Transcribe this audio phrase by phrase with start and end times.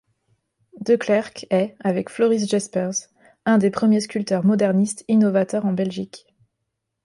[0.79, 3.07] De Clerck est, avec Floris Jespers,
[3.45, 6.25] un des premiers sculpteurs modernistes innovateurs en Belgique.